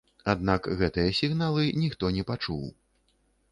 Аднак 0.31 0.69
гэтыя 0.79 1.11
сігналы 1.19 1.67
ніхто 1.83 2.11
не 2.19 2.27
пачуў. 2.33 2.67